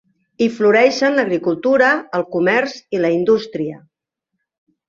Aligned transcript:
Hi 0.43 0.45
floreixen 0.53 1.17
l'agricultura, 1.19 1.91
el 2.21 2.25
comerç 2.37 2.75
i 2.99 3.03
la 3.05 3.15
indústria. 3.19 3.81